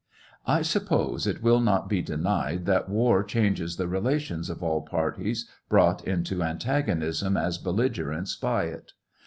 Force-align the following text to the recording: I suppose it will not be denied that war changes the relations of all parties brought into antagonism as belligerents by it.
I 0.47 0.63
suppose 0.63 1.27
it 1.27 1.43
will 1.43 1.59
not 1.59 1.87
be 1.87 2.01
denied 2.01 2.65
that 2.65 2.89
war 2.89 3.23
changes 3.23 3.75
the 3.75 3.87
relations 3.87 4.49
of 4.49 4.63
all 4.63 4.81
parties 4.81 5.47
brought 5.69 6.03
into 6.07 6.41
antagonism 6.41 7.37
as 7.37 7.59
belligerents 7.59 8.35
by 8.35 8.63
it. 8.63 8.93